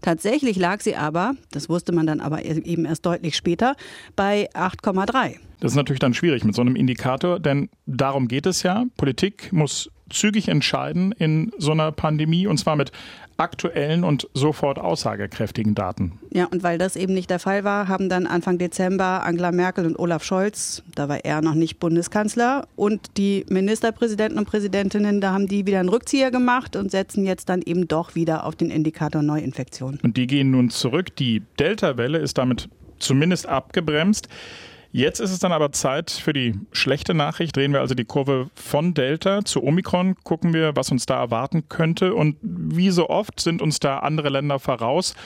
Tatsächlich 0.00 0.56
lag 0.56 0.80
sie 0.80 0.96
aber, 0.96 1.34
das 1.50 1.68
wusste 1.68 1.92
man 1.92 2.06
dann 2.06 2.20
aber 2.20 2.46
eben 2.46 2.86
erst 2.86 3.04
deutlich 3.04 3.36
später, 3.36 3.76
bei 4.16 4.48
8,3. 4.54 5.34
Das 5.64 5.72
ist 5.72 5.76
natürlich 5.76 6.00
dann 6.00 6.12
schwierig 6.12 6.44
mit 6.44 6.54
so 6.54 6.60
einem 6.60 6.76
Indikator, 6.76 7.40
denn 7.40 7.70
darum 7.86 8.28
geht 8.28 8.44
es 8.44 8.62
ja. 8.62 8.84
Politik 8.98 9.50
muss 9.50 9.90
zügig 10.10 10.48
entscheiden 10.48 11.12
in 11.12 11.52
so 11.56 11.72
einer 11.72 11.90
Pandemie 11.90 12.46
und 12.46 12.58
zwar 12.58 12.76
mit 12.76 12.92
aktuellen 13.38 14.04
und 14.04 14.28
sofort 14.34 14.78
aussagekräftigen 14.78 15.74
Daten. 15.74 16.18
Ja, 16.34 16.44
und 16.44 16.62
weil 16.62 16.76
das 16.76 16.96
eben 16.96 17.14
nicht 17.14 17.30
der 17.30 17.38
Fall 17.38 17.64
war, 17.64 17.88
haben 17.88 18.10
dann 18.10 18.26
Anfang 18.26 18.58
Dezember 18.58 19.24
Angela 19.24 19.52
Merkel 19.52 19.86
und 19.86 19.98
Olaf 19.98 20.22
Scholz, 20.22 20.82
da 20.94 21.08
war 21.08 21.24
er 21.24 21.40
noch 21.40 21.54
nicht 21.54 21.80
Bundeskanzler, 21.80 22.68
und 22.76 23.16
die 23.16 23.46
Ministerpräsidenten 23.48 24.38
und 24.38 24.44
Präsidentinnen, 24.44 25.22
da 25.22 25.32
haben 25.32 25.48
die 25.48 25.64
wieder 25.64 25.80
einen 25.80 25.88
Rückzieher 25.88 26.30
gemacht 26.30 26.76
und 26.76 26.90
setzen 26.90 27.24
jetzt 27.24 27.48
dann 27.48 27.62
eben 27.62 27.88
doch 27.88 28.14
wieder 28.14 28.44
auf 28.44 28.54
den 28.54 28.70
Indikator 28.70 29.22
Neuinfektion. 29.22 29.98
Und 30.02 30.18
die 30.18 30.26
gehen 30.26 30.50
nun 30.50 30.68
zurück. 30.68 31.16
Die 31.16 31.40
Delta-Welle 31.58 32.18
ist 32.18 32.36
damit 32.36 32.68
zumindest 32.98 33.46
abgebremst. 33.46 34.28
Jetzt 34.96 35.18
ist 35.18 35.32
es 35.32 35.40
dann 35.40 35.50
aber 35.50 35.72
Zeit 35.72 36.12
für 36.12 36.32
die 36.32 36.54
schlechte 36.70 37.14
Nachricht. 37.14 37.56
Drehen 37.56 37.72
wir 37.72 37.80
also 37.80 37.96
die 37.96 38.04
Kurve 38.04 38.48
von 38.54 38.94
Delta 38.94 39.44
zu 39.44 39.60
Omikron, 39.64 40.14
gucken 40.22 40.54
wir, 40.54 40.76
was 40.76 40.92
uns 40.92 41.04
da 41.04 41.18
erwarten 41.18 41.68
könnte. 41.68 42.14
Und 42.14 42.36
wie 42.40 42.90
so 42.90 43.08
oft 43.08 43.40
sind 43.40 43.60
uns 43.60 43.80
da 43.80 43.98
andere 43.98 44.28
Länder 44.28 44.60
voraus. 44.60 45.16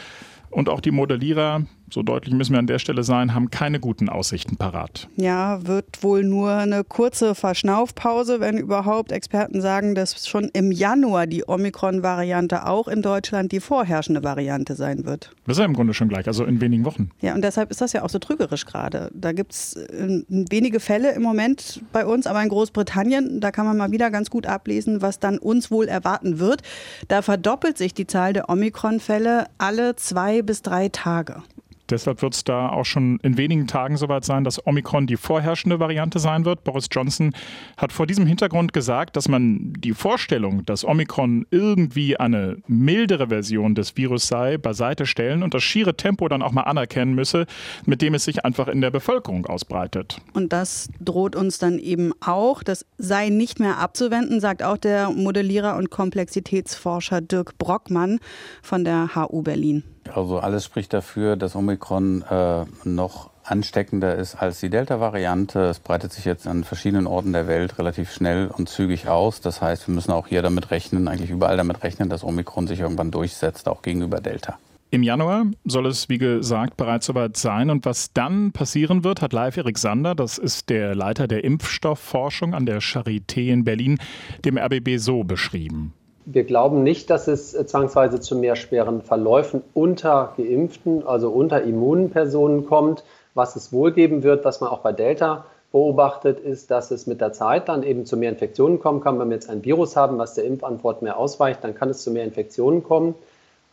Und 0.49 0.71
auch 0.71 0.81
die 0.81 0.91
Modellierer, 0.91 1.67
so 1.92 2.02
deutlich 2.02 2.35
müssen 2.35 2.52
wir 2.52 2.59
an 2.59 2.66
der 2.66 2.78
Stelle 2.78 3.02
sein, 3.02 3.35
haben 3.35 3.50
keine 3.50 3.80
guten 3.80 4.09
Aussichten 4.09 4.57
parat. 4.57 5.09
Ja, 5.16 5.66
wird 5.66 6.02
wohl 6.02 6.25
nur 6.25 6.52
eine 6.52 6.85
kurze 6.85 7.35
Verschnaufpause, 7.35 8.40
wenn 8.40 8.59
überhaupt. 8.59 9.12
Experten 9.12 9.61
sagen, 9.61 9.95
dass 9.95 10.26
schon 10.26 10.50
im 10.52 10.73
Januar 10.73 11.26
die 11.26 11.49
Omikron-Variante 11.49 12.66
auch 12.66 12.88
in 12.88 13.02
Deutschland 13.02 13.52
die 13.52 13.61
vorherrschende 13.61 14.23
Variante 14.23 14.75
sein 14.75 15.04
wird. 15.04 15.30
Das 15.47 15.57
ist 15.57 15.61
ja 15.61 15.64
im 15.64 15.75
Grunde 15.75 15.95
schon 15.95 16.09
gleich, 16.09 16.26
also 16.26 16.45
in 16.45 16.61
wenigen 16.61 16.85
Wochen. 16.85 17.11
Ja, 17.21 17.35
und 17.35 17.42
deshalb 17.42 17.71
ist 17.71 17.80
das 17.80 17.92
ja 17.92 18.02
auch 18.02 18.11
so 18.11 18.18
trügerisch 18.18 18.66
gerade. 18.66 19.11
Da 19.14 19.33
gibt 19.33 19.52
es 19.52 19.76
äh, 19.76 20.23
wenige 20.28 20.80
Fälle 20.80 21.12
im 21.12 21.23
Moment 21.23 21.83
bei 21.92 22.04
uns, 22.04 22.26
aber 22.26 22.42
in 22.42 22.49
Großbritannien, 22.49 23.40
da 23.40 23.50
kann 23.50 23.66
man 23.66 23.76
mal 23.76 23.90
wieder 23.90 24.11
ganz 24.11 24.30
gut 24.30 24.47
ablesen, 24.47 25.02
was 25.02 25.18
dann 25.18 25.38
uns 25.38 25.71
wohl 25.71 25.88
erwarten 25.88 26.38
wird. 26.38 26.62
Da 27.09 27.23
verdoppelt 27.23 27.78
sich 27.78 27.95
die 27.95 28.07
Zahl 28.07 28.33
der 28.33 28.49
Omikron-Fälle 28.49 29.47
alle 29.59 29.97
zwei 29.97 30.42
bis 30.42 30.62
drei 30.62 30.88
Tage. 30.88 31.42
Deshalb 31.90 32.23
wird 32.23 32.35
es 32.35 32.45
da 32.45 32.68
auch 32.68 32.85
schon 32.85 33.18
in 33.23 33.37
wenigen 33.38 33.66
Tagen 33.66 33.97
soweit 33.97 34.25
sein, 34.25 34.45
dass 34.45 34.64
Omikron 34.66 35.07
die 35.07 35.16
vorherrschende 35.16 35.80
Variante 35.80 36.18
sein 36.18 36.45
wird. 36.45 36.64
Boris 36.64 36.88
Johnson 36.90 37.33
hat 37.76 37.92
vor 37.92 38.07
diesem 38.07 38.26
Hintergrund 38.26 38.73
gesagt, 38.73 39.16
dass 39.16 39.28
man 39.28 39.73
die 39.78 39.92
Vorstellung, 39.92 40.64
dass 40.66 40.85
Omikron 40.85 41.47
irgendwie 41.50 42.16
eine 42.16 42.59
mildere 42.66 43.28
Version 43.28 43.75
des 43.75 43.97
Virus 43.97 44.28
sei, 44.28 44.59
beiseite 44.59 45.07
stellen 45.07 45.42
und 45.42 45.54
das 45.54 45.62
schiere 45.62 45.97
Tempo 45.97 46.28
dann 46.28 46.42
auch 46.42 46.52
mal 46.52 46.62
anerkennen 46.62 47.14
müsse, 47.14 47.47
mit 47.87 48.02
dem 48.02 48.14
es 48.14 48.25
sich 48.25 48.45
einfach 48.45 48.68
in 48.68 48.80
der 48.80 48.90
Bevölkerung 48.90 49.47
ausbreitet. 49.47 50.21
Und 50.35 50.52
das 50.52 50.88
droht 51.00 51.37
uns 51.37 51.59
dann 51.59 51.78
eben 51.78 52.12
auch. 52.21 52.62
Das 52.62 52.87
sei 52.99 53.28
nicht 53.28 53.61
mehr 53.61 53.78
abzuwenden, 53.78 54.40
sagt 54.40 54.62
auch 54.62 54.76
der 54.76 55.11
Modellierer 55.11 55.76
und 55.76 55.90
Komplexitätsforscher 55.90 57.21
Dirk 57.21 57.59
Brockmann 57.59 58.18
von 58.62 58.85
der 58.85 59.14
HU 59.14 59.42
Berlin. 59.42 59.85
Also 60.15 60.38
alles 60.38 60.65
spricht 60.65 60.93
dafür, 60.93 61.37
dass 61.37 61.55
Omikron 61.55 62.23
äh, 62.23 62.65
noch 62.85 63.31
ansteckender 63.45 64.15
ist 64.17 64.35
als 64.35 64.61
die 64.61 64.71
Delta-Variante. 64.71 65.61
Es 65.61 65.79
breitet 65.79 66.12
sich 66.12 66.25
jetzt 66.25 66.47
an 66.47 66.65
verschiedenen 66.65 67.07
Orten 67.07 67.33
der 67.33 67.49
Welt 67.49 67.79
relativ 67.79 68.12
schnell 68.12 68.49
und 68.49 68.69
zügig 68.69 69.09
aus. 69.09 69.41
Das 69.41 69.62
heißt, 69.62 69.88
wir 69.88 69.95
müssen 69.95 70.12
auch 70.12 70.27
hier 70.27 70.43
damit 70.43 70.71
rechnen, 70.71 71.09
eigentlich 71.09 71.31
überall 71.31 71.57
damit 71.57 71.83
rechnen, 71.83 72.09
dass 72.09 72.25
Omikron 72.25 72.67
sich 72.67 72.81
irgendwann 72.81 73.11
durchsetzt, 73.11 73.69
auch 73.69 73.83
gegenüber 73.83 74.21
Delta. 74.21 74.59
Im 74.91 75.03
Januar 75.03 75.45
soll 75.65 75.87
es, 75.87 76.09
wie 76.09 76.17
gesagt, 76.17 76.79
bereits 76.79 77.07
soweit 77.07 77.37
sein. 77.37 77.69
Und 77.69 77.85
was 77.85 78.12
dann 78.15 78.53
passieren 78.53 79.05
wird, 79.05 79.21
hat 79.21 79.35
Live 79.35 79.59
Erik 79.59 79.77
Sander, 79.77 80.15
das 80.15 80.38
ist 80.38 80.71
der 80.71 80.95
Leiter 80.95 81.29
der 81.29 81.45
Impfstoffforschung 81.45 82.55
an 82.55 82.65
der 82.65 82.81
Charité 82.81 83.49
in 83.53 83.65
Berlin, 83.65 83.99
dem 84.47 84.57
RBB 84.57 84.97
so 84.97 85.25
beschrieben. 85.25 85.93
Wir 86.30 86.44
glauben 86.44 86.82
nicht, 86.82 87.08
dass 87.08 87.26
es 87.26 87.52
zwangsweise 87.52 88.20
zu 88.20 88.37
mehr 88.37 88.54
schweren 88.54 89.00
Verläufen 89.00 89.62
unter 89.73 90.35
Geimpften, 90.37 91.06
also 91.06 91.30
unter 91.30 91.62
immunen 91.62 92.11
Personen 92.11 92.66
kommt. 92.66 93.02
Was 93.32 93.56
es 93.56 93.73
wohl 93.73 93.92
geben 93.92 94.23
wird, 94.23 94.44
was 94.44 94.61
man 94.61 94.68
auch 94.68 94.80
bei 94.80 94.92
Delta 94.92 95.47
beobachtet, 95.73 96.38
ist, 96.38 96.70
dass 96.70 96.90
es 96.90 97.06
mit 97.06 97.23
der 97.23 97.32
Zeit 97.32 97.70
dann 97.70 97.82
eben 97.82 98.04
zu 98.04 98.18
mehr 98.18 98.28
Infektionen 98.28 98.78
kommen 98.78 99.00
kann. 99.00 99.18
Wenn 99.18 99.30
wir 99.30 99.37
jetzt 99.37 99.49
ein 99.49 99.64
Virus 99.64 99.97
haben, 99.97 100.18
was 100.18 100.35
der 100.35 100.44
Impfantwort 100.44 101.00
mehr 101.00 101.16
ausweicht, 101.16 101.64
dann 101.64 101.75
kann 101.75 101.88
es 101.88 102.02
zu 102.02 102.11
mehr 102.11 102.25
Infektionen 102.25 102.82
kommen. 102.82 103.14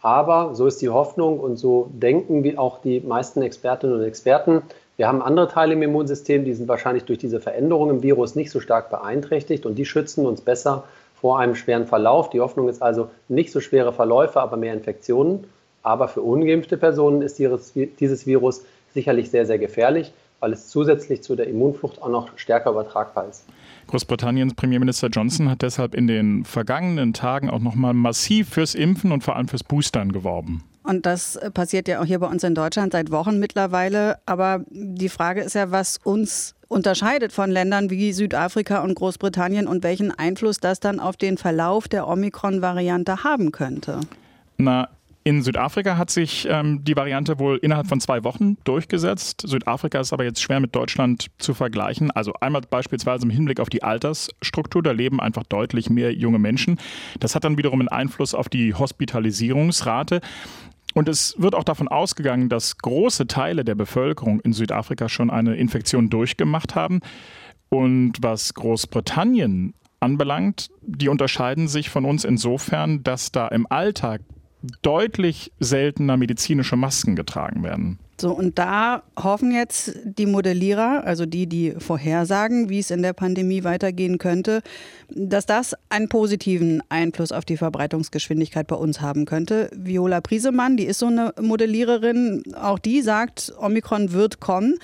Aber 0.02 0.56
so 0.56 0.66
ist 0.66 0.82
die 0.82 0.88
Hoffnung 0.88 1.42
und 1.42 1.58
so 1.58 1.90
denken 1.92 2.46
wie 2.46 2.58
auch 2.58 2.80
die 2.80 3.02
meisten 3.02 3.42
Expertinnen 3.42 3.98
und 3.98 4.04
Experten. 4.04 4.62
Wir 4.96 5.10
haben 5.10 5.22
andere 5.22 5.50
Teile 5.50 5.74
im 5.74 5.82
Immunsystem, 5.82 6.46
die 6.46 6.54
sind 6.54 6.70
wahrscheinlich 6.70 7.04
durch 7.04 7.20
diese 7.20 7.42
Veränderung 7.42 7.90
im 7.90 8.02
Virus 8.02 8.36
nicht 8.36 8.50
so 8.50 8.62
stark 8.62 8.90
beeinträchtigt 8.90 9.66
und 9.66 9.76
die 9.76 9.86
schützen 9.86 10.26
uns 10.26 10.40
besser 10.40 10.86
vor 11.26 11.40
einem 11.40 11.56
schweren 11.56 11.88
Verlauf. 11.88 12.30
Die 12.30 12.40
Hoffnung 12.40 12.70
ist 12.70 12.84
also 12.84 13.10
nicht 13.30 13.52
so 13.52 13.60
schwere 13.60 13.92
Verläufe, 13.92 14.40
aber 14.40 14.58
mehr 14.58 14.76
Infektionen. 14.76 15.46
Aber 15.82 16.08
für 16.08 16.22
ungeimpfte 16.22 16.78
Personen 16.78 17.24
ist 17.24 17.40
dieses 17.40 18.28
Virus 18.28 18.64
sicherlich 18.94 19.32
sehr, 19.32 19.48
sehr 19.48 19.58
gefährlich, 19.58 20.14
weil 20.40 20.54
es 20.54 20.68
zusätzlich 20.68 21.24
zu 21.24 21.36
der 21.36 21.48
Immunflucht 21.48 22.02
auch 22.02 22.10
noch 22.10 22.38
stärker 22.38 22.72
übertragbar 22.72 23.28
ist. 23.30 23.46
Großbritanniens 23.88 24.56
Premierminister 24.56 25.08
Johnson 25.08 25.50
hat 25.50 25.62
deshalb 25.62 25.96
in 25.96 26.08
den 26.08 26.44
vergangenen 26.46 27.14
Tagen 27.14 27.50
auch 27.50 27.60
noch 27.60 27.76
mal 27.76 27.94
massiv 27.94 28.50
fürs 28.50 28.76
Impfen 28.76 29.12
und 29.12 29.24
vor 29.24 29.36
allem 29.36 29.48
fürs 29.48 29.64
Boostern 29.64 30.12
geworben. 30.12 30.64
Und 30.84 31.06
das 31.06 31.40
passiert 31.54 31.88
ja 31.88 32.00
auch 32.00 32.06
hier 32.06 32.20
bei 32.20 32.28
uns 32.28 32.44
in 32.44 32.54
Deutschland 32.54 32.94
seit 32.94 33.10
Wochen 33.12 33.40
mittlerweile. 33.40 34.20
Aber 34.26 34.64
die 34.70 35.10
Frage 35.10 35.42
ist 35.42 35.56
ja, 35.56 35.72
was 35.72 35.98
uns 36.04 36.56
unterscheidet 36.68 37.32
von 37.32 37.50
Ländern 37.50 37.90
wie 37.90 38.14
Südafrika 38.14 38.84
und 38.84 38.96
Großbritannien 38.96 39.68
und 39.68 39.84
welchen 39.84 40.12
Einfluss 40.12 40.60
das 40.60 40.80
dann 40.80 41.00
auf 41.00 41.18
den 41.18 41.38
Verlauf 41.38 41.88
der 41.88 42.08
Omikron-Variante 42.08 43.24
haben 43.24 43.52
könnte. 43.52 44.00
Na, 44.58 44.90
in 45.26 45.42
Südafrika 45.42 45.98
hat 45.98 46.12
sich 46.12 46.48
ähm, 46.48 46.84
die 46.84 46.96
Variante 46.96 47.40
wohl 47.40 47.58
innerhalb 47.58 47.88
von 47.88 48.00
zwei 48.00 48.24
Wochen 48.24 48.58
durchgesetzt. 48.64 49.42
Südafrika 49.44 50.00
ist 50.00 50.14
aber 50.14 50.24
jetzt 50.24 50.40
schwer 50.40 50.60
mit 50.60 50.76
Deutschland 50.76 51.32
zu 51.40 51.56
vergleichen. 51.56 52.12
Also 52.12 52.34
einmal 52.42 52.62
beispielsweise 52.62 53.26
im 53.26 53.32
Hinblick 53.32 53.60
auf 53.60 53.70
die 53.70 53.82
Altersstruktur. 53.82 54.84
Da 54.84 54.92
leben 54.92 55.20
einfach 55.20 55.42
deutlich 55.42 55.90
mehr 55.90 56.14
junge 56.14 56.38
Menschen. 56.38 56.78
Das 57.20 57.34
hat 57.34 57.44
dann 57.44 57.58
wiederum 57.58 57.80
einen 57.80 57.88
Einfluss 57.88 58.36
auf 58.36 58.50
die 58.50 58.76
Hospitalisierungsrate. 58.76 60.22
Und 60.94 61.10
es 61.10 61.34
wird 61.40 61.56
auch 61.56 61.64
davon 61.64 61.88
ausgegangen, 61.88 62.48
dass 62.48 62.78
große 62.78 63.26
Teile 63.26 63.66
der 63.66 63.74
Bevölkerung 63.74 64.42
in 64.42 64.54
Südafrika 64.54 65.10
schon 65.10 65.32
eine 65.32 65.56
Infektion 65.56 66.12
durchgemacht 66.12 66.76
haben. 66.76 67.00
Und 67.70 68.18
was 68.22 68.54
Großbritannien 68.54 69.74
anbelangt, 70.00 70.70
die 70.82 71.10
unterscheiden 71.10 71.68
sich 71.68 71.90
von 71.90 72.06
uns 72.06 72.26
insofern, 72.26 73.02
dass 73.02 73.32
da 73.32 73.48
im 73.48 73.66
Alltag 73.72 74.22
deutlich 74.82 75.52
seltener 75.60 76.18
medizinische 76.18 76.76
Masken 76.76 77.16
getragen 77.16 77.64
werden. 77.64 78.00
So, 78.20 78.32
und 78.32 78.58
da 78.58 79.04
hoffen 79.22 79.52
jetzt 79.52 79.94
die 80.06 80.26
Modellierer, 80.26 81.04
also 81.04 81.26
die, 81.26 81.48
die 81.48 81.74
vorhersagen, 81.78 82.70
wie 82.70 82.80
es 82.80 82.90
in 82.90 83.02
der 83.02 83.12
Pandemie 83.12 83.66
weitergehen 83.66 84.20
könnte, 84.20 84.62
dass 85.10 85.46
das 85.46 85.76
einen 85.90 86.08
positiven 86.08 86.82
Einfluss 86.88 87.34
auf 87.34 87.44
die 87.44 87.58
Verbreitungsgeschwindigkeit 87.58 88.68
bei 88.68 88.78
uns 88.78 89.02
haben 89.02 89.26
könnte. 89.26 89.70
Viola 89.76 90.22
Priesemann, 90.22 90.78
die 90.78 90.86
ist 90.86 91.00
so 91.00 91.08
eine 91.08 91.34
Modelliererin, 91.42 92.44
auch 92.56 92.80
die 92.80 93.02
sagt, 93.02 93.54
Omikron 93.60 94.14
wird 94.14 94.40
kommen. 94.40 94.76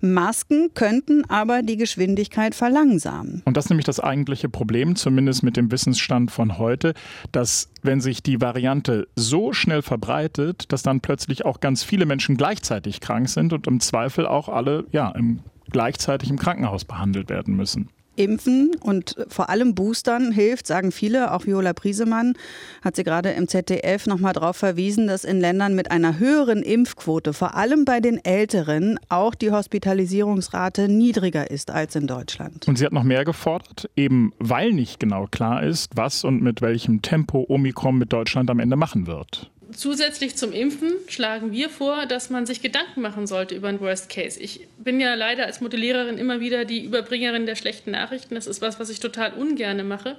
Masken 0.00 0.70
könnten 0.72 1.28
aber 1.28 1.62
die 1.62 1.76
Geschwindigkeit 1.76 2.54
verlangsamen. 2.54 3.42
Und 3.44 3.56
das 3.56 3.66
ist 3.66 3.70
nämlich 3.70 3.86
das 3.86 4.00
eigentliche 4.00 4.48
Problem, 4.48 4.96
zumindest 4.96 5.42
mit 5.42 5.58
dem 5.58 5.70
Wissensstand 5.70 6.30
von 6.30 6.56
heute, 6.56 6.94
dass 7.32 7.68
wenn 7.82 8.00
sich 8.00 8.22
die 8.22 8.40
Variante 8.40 9.08
so 9.14 9.52
schnell 9.52 9.82
verbreitet, 9.82 10.72
dass 10.72 10.82
dann 10.82 11.00
plötzlich 11.00 11.44
auch 11.44 11.60
ganz 11.60 11.82
viele 11.82 12.06
Menschen 12.06 12.36
gleichzeitig 12.36 12.77
krank 13.00 13.28
sind 13.28 13.52
und 13.52 13.66
im 13.66 13.80
Zweifel 13.80 14.26
auch 14.26 14.48
alle 14.48 14.84
ja, 14.90 15.10
im, 15.10 15.40
gleichzeitig 15.70 16.30
im 16.30 16.38
Krankenhaus 16.38 16.84
behandelt 16.84 17.28
werden 17.28 17.56
müssen. 17.56 17.88
Impfen 18.18 18.72
und 18.80 19.14
vor 19.28 19.48
allem 19.48 19.74
Boostern 19.74 20.32
hilft, 20.32 20.66
sagen 20.66 20.90
viele. 20.90 21.32
Auch 21.32 21.46
Viola 21.46 21.72
Priesemann 21.72 22.34
hat 22.82 22.96
sie 22.96 23.04
gerade 23.04 23.30
im 23.30 23.46
ZDF 23.46 24.06
nochmal 24.06 24.32
darauf 24.32 24.56
verwiesen, 24.56 25.06
dass 25.06 25.24
in 25.24 25.40
Ländern 25.40 25.74
mit 25.74 25.90
einer 25.90 26.18
höheren 26.18 26.62
Impfquote, 26.62 27.32
vor 27.32 27.54
allem 27.54 27.84
bei 27.84 28.00
den 28.00 28.22
Älteren, 28.24 28.98
auch 29.08 29.34
die 29.34 29.52
Hospitalisierungsrate 29.52 30.88
niedriger 30.88 31.50
ist 31.50 31.70
als 31.70 31.94
in 31.94 32.06
Deutschland. 32.08 32.66
Und 32.66 32.76
sie 32.76 32.84
hat 32.84 32.92
noch 32.92 33.04
mehr 33.04 33.24
gefordert, 33.24 33.88
eben 33.94 34.32
weil 34.38 34.72
nicht 34.72 34.98
genau 34.98 35.26
klar 35.30 35.62
ist, 35.62 35.96
was 35.96 36.24
und 36.24 36.42
mit 36.42 36.60
welchem 36.60 37.02
Tempo 37.02 37.46
Omikron 37.48 37.96
mit 37.96 38.12
Deutschland 38.12 38.50
am 38.50 38.58
Ende 38.58 38.76
machen 38.76 39.06
wird. 39.06 39.50
Zusätzlich 39.70 40.36
zum 40.36 40.52
Impfen 40.52 40.94
schlagen 41.08 41.52
wir 41.52 41.68
vor, 41.68 42.06
dass 42.06 42.30
man 42.30 42.46
sich 42.46 42.62
Gedanken 42.62 43.02
machen 43.02 43.26
sollte 43.26 43.54
über 43.54 43.68
einen 43.68 43.80
Worst 43.80 44.08
Case. 44.08 44.40
Ich 44.40 44.66
bin 44.78 44.98
ja 44.98 45.14
leider 45.14 45.44
als 45.44 45.60
Modelliererin 45.60 46.16
immer 46.16 46.40
wieder 46.40 46.64
die 46.64 46.82
Überbringerin 46.82 47.44
der 47.44 47.54
schlechten 47.54 47.90
Nachrichten. 47.90 48.34
Das 48.34 48.46
ist 48.46 48.62
was, 48.62 48.80
was 48.80 48.88
ich 48.88 49.00
total 49.00 49.34
ungerne 49.34 49.84
mache. 49.84 50.16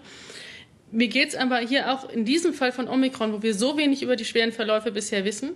Mir 0.92 1.08
geht 1.08 1.30
es 1.30 1.36
aber 1.36 1.60
hier 1.60 1.92
auch 1.92 2.10
in 2.10 2.26
diesem 2.26 2.54
Fall 2.54 2.72
von 2.72 2.88
Omikron, 2.88 3.32
wo 3.32 3.44
wir 3.44 3.54
so 3.54 3.78
wenig 3.78 4.02
über 4.02 4.16
die 4.16 4.26
schweren 4.26 4.52
Verläufe 4.52 4.92
bisher 4.92 5.24
wissen, 5.24 5.52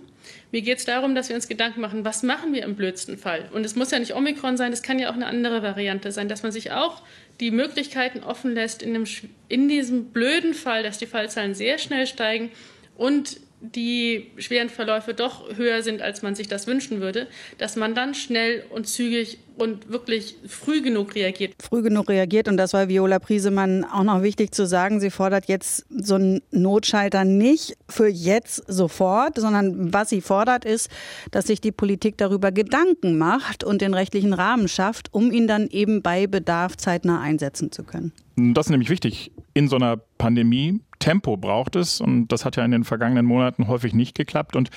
mir 0.52 0.62
geht 0.62 0.78
es 0.78 0.84
darum, 0.84 1.16
dass 1.16 1.28
wir 1.28 1.34
uns 1.34 1.48
Gedanken 1.48 1.80
machen, 1.80 2.04
was 2.04 2.22
machen 2.22 2.52
wir 2.52 2.62
im 2.62 2.76
blödsten 2.76 3.18
Fall? 3.18 3.48
Und 3.52 3.66
es 3.66 3.74
muss 3.74 3.90
ja 3.90 3.98
nicht 3.98 4.14
Omikron 4.14 4.56
sein, 4.56 4.72
es 4.72 4.82
kann 4.82 5.00
ja 5.00 5.10
auch 5.10 5.14
eine 5.14 5.26
andere 5.26 5.62
Variante 5.62 6.12
sein, 6.12 6.28
dass 6.28 6.44
man 6.44 6.52
sich 6.52 6.70
auch 6.70 7.02
die 7.40 7.50
Möglichkeiten 7.50 8.22
offen 8.22 8.54
lässt, 8.54 8.80
in, 8.80 8.94
dem, 8.94 9.04
in 9.48 9.68
diesem 9.68 10.06
blöden 10.06 10.54
Fall, 10.54 10.84
dass 10.84 10.98
die 10.98 11.06
Fallzahlen 11.06 11.54
sehr 11.54 11.78
schnell 11.78 12.06
steigen 12.06 12.50
und 12.96 13.40
die 13.72 14.30
schweren 14.36 14.68
Verläufe 14.68 15.14
doch 15.14 15.56
höher 15.56 15.82
sind, 15.82 16.02
als 16.02 16.22
man 16.22 16.34
sich 16.34 16.48
das 16.48 16.66
wünschen 16.66 17.00
würde, 17.00 17.28
dass 17.58 17.76
man 17.76 17.94
dann 17.94 18.14
schnell 18.14 18.64
und 18.70 18.86
zügig 18.86 19.38
und 19.56 19.88
wirklich 19.88 20.36
früh 20.46 20.82
genug 20.82 21.14
reagiert. 21.14 21.54
Früh 21.62 21.82
genug 21.82 22.08
reagiert 22.08 22.48
und 22.48 22.56
das 22.56 22.72
war 22.72 22.88
Viola 22.88 23.18
Priesemann 23.18 23.84
auch 23.84 24.02
noch 24.02 24.22
wichtig 24.22 24.52
zu 24.52 24.66
sagen. 24.66 25.00
Sie 25.00 25.10
fordert 25.10 25.46
jetzt 25.46 25.86
so 25.90 26.16
einen 26.16 26.42
Notschalter 26.50 27.24
nicht 27.24 27.76
für 27.88 28.08
jetzt 28.08 28.64
sofort, 28.66 29.38
sondern 29.38 29.92
was 29.92 30.10
sie 30.10 30.20
fordert 30.20 30.64
ist, 30.64 30.90
dass 31.30 31.46
sich 31.46 31.60
die 31.60 31.72
Politik 31.72 32.18
darüber 32.18 32.52
Gedanken 32.52 33.16
macht 33.16 33.64
und 33.64 33.80
den 33.80 33.94
rechtlichen 33.94 34.32
Rahmen 34.32 34.68
schafft, 34.68 35.14
um 35.14 35.30
ihn 35.30 35.46
dann 35.46 35.68
eben 35.68 36.02
bei 36.02 36.26
Bedarf 36.26 36.76
zeitnah 36.76 37.20
einsetzen 37.20 37.70
zu 37.70 37.84
können. 37.84 38.12
Das 38.36 38.66
ist 38.66 38.70
nämlich 38.70 38.90
wichtig 38.90 39.30
in 39.54 39.68
so 39.68 39.76
einer 39.76 39.96
Pandemie. 40.18 40.80
Tempo 41.04 41.36
braucht 41.36 41.76
es 41.76 42.00
und 42.00 42.28
das 42.28 42.46
hat 42.46 42.56
ja 42.56 42.64
in 42.64 42.70
den 42.70 42.82
vergangenen 42.82 43.26
Monaten 43.26 43.68
häufig 43.68 43.92
nicht 43.92 44.16
geklappt. 44.16 44.56
Und 44.56 44.70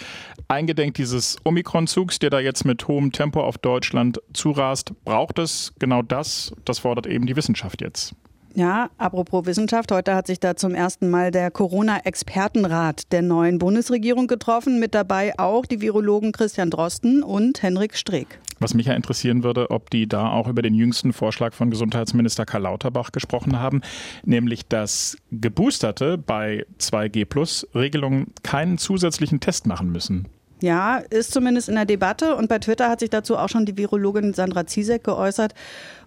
eingedenk 0.49 0.95
dieses 0.95 1.37
Omikron-Zugs, 1.45 2.19
der 2.19 2.29
da 2.29 2.41
jetzt 2.41 2.65
mit 2.65 2.85
hohem 2.89 3.13
Tempo 3.13 3.39
auf 3.39 3.57
Deutschland 3.57 4.19
zurast, 4.33 4.91
braucht 5.05 5.39
es 5.39 5.71
genau 5.79 6.01
das. 6.01 6.51
Das 6.65 6.79
fordert 6.79 7.07
eben 7.07 7.27
die 7.27 7.37
Wissenschaft 7.37 7.81
jetzt. 7.81 8.13
Ja, 8.57 8.89
apropos 8.97 9.45
Wissenschaft, 9.45 9.91
heute 9.91 10.15
hat 10.15 10.25
sich 10.25 10.39
da 10.39 10.55
zum 10.55 10.73
ersten 10.73 11.11
Mal 11.11 11.29
der 11.29 11.51
Corona-Expertenrat 11.51 13.11
der 13.11 13.21
neuen 13.21 13.59
Bundesregierung 13.59 14.25
getroffen. 14.25 14.79
Mit 14.79 14.95
dabei 14.95 15.37
auch 15.37 15.67
die 15.67 15.79
Virologen 15.79 16.31
Christian 16.31 16.71
Drosten 16.71 17.21
und 17.21 17.61
Henrik 17.61 17.95
Streeck. 17.95 18.39
Was 18.59 18.73
mich 18.73 18.87
ja 18.87 18.93
interessieren 18.93 19.43
würde, 19.43 19.69
ob 19.69 19.91
die 19.91 20.07
da 20.07 20.31
auch 20.31 20.47
über 20.47 20.63
den 20.63 20.73
jüngsten 20.73 21.13
Vorschlag 21.13 21.53
von 21.53 21.69
Gesundheitsminister 21.69 22.47
Karl 22.47 22.63
Lauterbach 22.63 23.11
gesprochen 23.11 23.59
haben, 23.59 23.83
nämlich 24.25 24.65
dass 24.65 25.19
Geboosterte 25.29 26.17
bei 26.17 26.65
2G-Plus-Regelungen 26.79 28.33
keinen 28.41 28.79
zusätzlichen 28.79 29.39
Test 29.39 29.67
machen 29.67 29.91
müssen. 29.91 30.29
Ja, 30.61 30.97
ist 30.97 31.31
zumindest 31.31 31.69
in 31.69 31.75
der 31.75 31.85
Debatte. 31.85 32.35
Und 32.35 32.49
bei 32.49 32.59
Twitter 32.59 32.89
hat 32.89 32.99
sich 32.99 33.09
dazu 33.09 33.37
auch 33.37 33.49
schon 33.49 33.65
die 33.65 33.77
Virologin 33.77 34.33
Sandra 34.33 34.65
Ziesek 34.65 35.03
geäußert. 35.03 35.53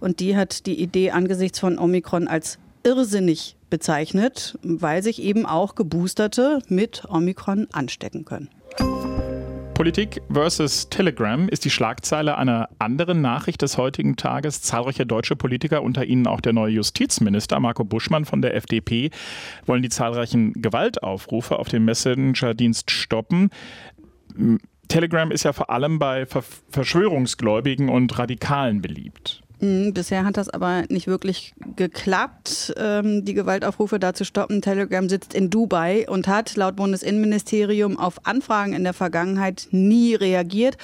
Und 0.01 0.21
die 0.21 0.37
hat 0.37 0.67
die 0.67 0.81
Idee 0.81 1.13
angesichts 1.13 1.61
von 1.61 1.79
Omikron 1.79 2.27
als 2.27 2.59
irrsinnig 2.83 3.57
bezeichnet, 3.69 4.59
weil 4.63 5.03
sich 5.03 5.23
eben 5.23 5.47
auch 5.47 5.75
Geboosterte 5.75 6.61
mit 6.69 7.05
Omikron 7.09 7.69
anstecken 7.73 8.25
können. 8.25 8.49
Politik 9.81 10.21
versus 10.31 10.91
Telegram 10.91 11.49
ist 11.49 11.65
die 11.65 11.71
Schlagzeile 11.71 12.37
einer 12.37 12.69
anderen 12.79 13.23
Nachricht 13.23 13.63
des 13.63 13.79
heutigen 13.79 14.17
Tages. 14.17 14.61
Zahlreiche 14.61 15.07
deutsche 15.07 15.37
Politiker, 15.37 15.83
unter 15.83 16.05
ihnen 16.05 16.27
auch 16.27 16.43
der 16.43 16.53
neue 16.53 16.75
Justizminister 16.75 17.59
Marco 17.61 17.83
Buschmann 17.83 18.27
von 18.27 18.43
der 18.43 18.55
FDP, 18.55 19.11
wollen 19.65 19.83
die 19.83 19.89
zahlreichen 19.89 20.53
Gewaltaufrufe 20.53 21.59
auf 21.59 21.69
dem 21.69 21.87
Messenger-Dienst 21.87 22.91
stoppen. 22.91 23.49
Telegram 24.89 25.31
ist 25.31 25.45
ja 25.45 25.53
vor 25.53 25.71
allem 25.71 25.99
bei 25.99 26.27
Verschwörungsgläubigen 26.27 27.89
und 27.89 28.19
Radikalen 28.19 28.83
beliebt. 28.83 29.43
Bisher 29.61 30.25
hat 30.25 30.39
das 30.39 30.49
aber 30.49 30.85
nicht 30.89 31.07
wirklich 31.07 31.53
geklappt, 31.77 32.73
ähm, 32.79 33.27
die 33.27 33.35
Gewaltaufrufe 33.35 33.99
da 33.99 34.15
zu 34.15 34.25
stoppen. 34.25 34.63
Telegram 34.63 35.07
sitzt 35.07 35.35
in 35.35 35.51
Dubai 35.51 36.09
und 36.09 36.29
hat 36.29 36.57
laut 36.57 36.77
Bundesinnenministerium 36.77 37.99
auf 37.99 38.27
Anfragen 38.27 38.73
in 38.73 38.85
der 38.85 38.95
Vergangenheit 38.95 39.69
nie 39.71 40.15
reagiert. 40.15 40.79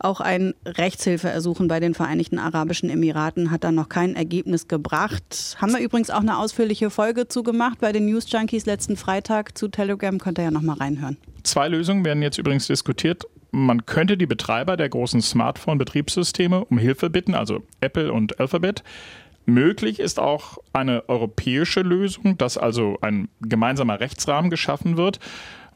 Auch 0.00 0.20
ein 0.20 0.54
Rechtshilfeersuchen 0.66 1.68
bei 1.68 1.78
den 1.78 1.94
Vereinigten 1.94 2.40
Arabischen 2.40 2.90
Emiraten 2.90 3.52
hat 3.52 3.62
da 3.62 3.70
noch 3.70 3.88
kein 3.88 4.16
Ergebnis 4.16 4.66
gebracht. 4.66 5.56
Haben 5.60 5.72
wir 5.74 5.80
übrigens 5.80 6.10
auch 6.10 6.20
eine 6.20 6.38
ausführliche 6.38 6.90
Folge 6.90 7.28
zugemacht 7.28 7.78
bei 7.78 7.92
den 7.92 8.06
News 8.06 8.26
Junkies 8.28 8.66
letzten 8.66 8.96
Freitag 8.96 9.56
zu 9.56 9.68
Telegram. 9.68 10.18
Könnt 10.18 10.38
ihr 10.38 10.44
ja 10.44 10.50
noch 10.50 10.62
mal 10.62 10.76
reinhören. 10.76 11.16
Zwei 11.44 11.68
Lösungen 11.68 12.04
werden 12.04 12.22
jetzt 12.22 12.38
übrigens 12.38 12.66
diskutiert 12.66 13.24
man 13.50 13.86
könnte 13.86 14.16
die 14.16 14.26
Betreiber 14.26 14.76
der 14.76 14.88
großen 14.88 15.22
Smartphone-Betriebssysteme 15.22 16.64
um 16.64 16.78
Hilfe 16.78 17.10
bitten, 17.10 17.34
also 17.34 17.62
Apple 17.80 18.12
und 18.12 18.40
Alphabet. 18.40 18.82
Möglich 19.46 20.00
ist 20.00 20.18
auch 20.18 20.58
eine 20.72 21.08
europäische 21.08 21.80
Lösung, 21.80 22.36
dass 22.36 22.58
also 22.58 22.98
ein 23.00 23.28
gemeinsamer 23.40 24.00
Rechtsrahmen 24.00 24.50
geschaffen 24.50 24.96
wird 24.96 25.20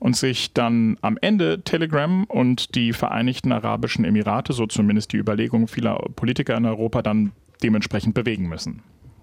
und 0.00 0.16
sich 0.16 0.52
dann 0.52 0.96
am 1.02 1.16
Ende 1.20 1.62
Telegram 1.62 2.24
und 2.24 2.74
die 2.74 2.92
Vereinigten 2.92 3.52
Arabischen 3.52 4.04
Emirate, 4.04 4.52
so 4.52 4.66
zumindest 4.66 5.12
die 5.12 5.18
Überlegung 5.18 5.68
vieler 5.68 5.96
Politiker 6.16 6.56
in 6.56 6.66
Europa, 6.66 7.02
dann 7.02 7.32
dementsprechend 7.62 8.14
bewegen 8.14 8.48
müssen. 8.48 8.82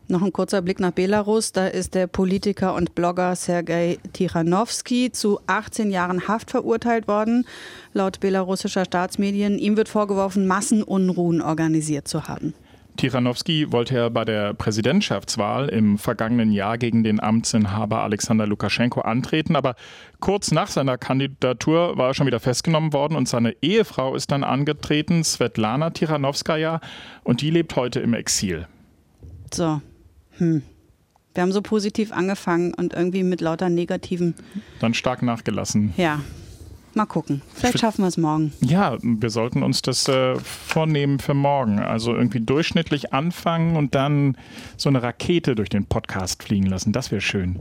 Noch 0.10 0.22
ein 0.22 0.32
kurzer 0.32 0.62
Blick 0.62 0.80
nach 0.80 0.92
Belarus. 0.92 1.52
Da 1.52 1.68
ist 1.68 1.94
der 1.94 2.08
Politiker 2.08 2.76
und 2.76 2.96
Blogger 2.96 3.36
Sergei 3.36 3.98
Tichanowski 4.14 5.12
zu 5.12 5.42
18 5.48 5.92
Jahren 5.92 6.30
Haft 6.30 6.52
verurteilt 6.52 7.10
worden, 7.10 7.46
laut 7.92 8.22
belarussischer 8.22 8.86
Staatsmedien. 8.86 9.60
Ihm 9.60 9.76
wird 9.76 9.90
vorgeworfen, 9.90 10.48
Massenunruhen 10.48 11.42
organisiert 11.42 12.08
zu 12.08 12.30
haben. 12.30 12.54
Tichanowski 12.96 13.72
wollte 13.72 13.96
ja 13.96 14.10
bei 14.10 14.24
der 14.24 14.54
Präsidentschaftswahl 14.54 15.68
im 15.68 15.98
vergangenen 15.98 16.52
Jahr 16.52 16.78
gegen 16.78 17.04
den 17.04 17.20
Amtsinhaber 17.20 18.02
Alexander 18.02 18.48
Lukaschenko 18.48 19.02
antreten, 19.02 19.56
aber 19.58 19.76
kurz 20.20 20.52
nach 20.52 20.68
seiner 20.68 20.98
Kandidatur 20.98 21.98
war 21.98 22.08
er 22.08 22.14
schon 22.14 22.28
wieder 22.28 22.40
festgenommen 22.40 22.94
worden 22.94 23.16
und 23.16 23.28
seine 23.28 23.56
Ehefrau 23.62 24.16
ist 24.16 24.32
dann 24.32 24.44
angetreten, 24.44 25.24
Svetlana 25.24 25.92
Tichanowskaja, 25.92 26.80
und 27.24 27.42
die 27.42 27.52
lebt 27.52 27.76
heute 27.76 28.00
im 28.00 28.14
Exil. 28.14 28.68
So, 29.54 29.82
hm. 30.38 30.62
Wir 31.34 31.44
haben 31.44 31.51
so 31.51 31.62
positiv 31.62 32.12
angefangen 32.12 32.74
und 32.74 32.94
irgendwie 32.94 33.22
mit 33.22 33.41
lauter 33.41 33.70
negativen. 33.70 34.34
Dann 34.79 34.96
stark 34.96 35.22
nachgelassen. 35.22 35.94
Ja. 35.96 36.22
Mal 36.96 37.06
gucken. 37.06 37.44
Vielleicht 37.53 37.77
schaffen 37.77 38.01
wir 38.01 38.08
es 38.08 38.17
morgen. 38.17 38.53
Ja, 38.60 38.98
wir 39.03 39.29
sollten 39.29 39.62
uns 39.62 39.84
das 39.84 40.08
äh, 40.08 40.36
vornehmen 40.39 41.20
für 41.20 41.36
morgen. 41.36 41.77
Also 41.77 42.15
irgendwie 42.15 42.39
durchschnittlich 42.39 43.13
anfangen 43.13 43.75
und 43.75 43.94
dann 43.94 44.36
so 44.77 44.89
eine 44.89 45.03
Rakete 45.03 45.53
durch 45.53 45.70
den 45.70 45.86
Podcast 45.86 46.41
fliegen 46.41 46.65
lassen. 46.65 46.91
Das 46.91 47.12
wäre 47.12 47.22
schön. 47.22 47.60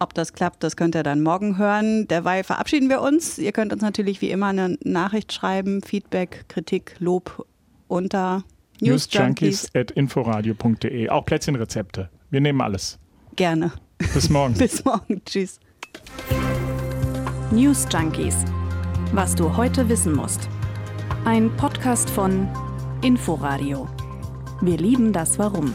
Ob 0.00 0.14
das 0.14 0.32
klappt, 0.32 0.64
das 0.64 0.74
könnt 0.76 0.96
ihr 0.96 1.04
dann 1.04 1.22
morgen 1.22 1.58
hören. 1.58 2.08
Derweil 2.08 2.42
verabschieden 2.42 2.88
wir 2.88 3.02
uns. 3.02 3.38
Ihr 3.38 3.52
könnt 3.52 3.72
uns 3.72 3.82
natürlich 3.82 4.20
wie 4.20 4.30
immer 4.30 4.48
eine 4.48 4.76
Nachricht 4.82 5.32
schreiben, 5.32 5.80
Feedback, 5.80 6.46
Kritik, 6.48 6.96
Lob 6.98 7.46
unter 7.86 8.42
Newsjunkies 8.80 9.70
at 9.74 9.90
inforadio.de. 9.92 11.08
Auch 11.08 11.24
Plätzchenrezepte. 11.24 12.10
Wir 12.30 12.40
nehmen 12.40 12.60
alles. 12.60 12.98
Gerne. 13.36 13.72
Bis 14.14 14.28
morgen. 14.28 14.54
Bis 14.58 14.84
morgen. 14.84 15.22
Tschüss. 15.24 15.60
News 17.50 17.86
Junkies. 17.90 18.36
Was 19.12 19.34
du 19.34 19.56
heute 19.56 19.88
wissen 19.88 20.14
musst. 20.14 20.48
Ein 21.24 21.54
Podcast 21.56 22.10
von 22.10 22.48
Inforadio. 23.02 23.88
Wir 24.60 24.78
lieben 24.78 25.12
das 25.12 25.38
Warum. 25.38 25.72